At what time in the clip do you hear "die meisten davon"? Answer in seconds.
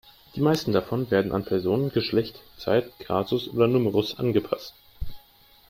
0.35-1.11